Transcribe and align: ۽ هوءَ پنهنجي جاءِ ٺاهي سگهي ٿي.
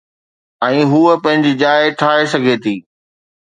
۽ 0.67 0.77
هوءَ 0.93 1.11
پنهنجي 1.27 1.53
جاءِ 1.61 1.81
ٺاهي 2.03 2.25
سگهي 2.35 2.57
ٿي. 2.67 2.75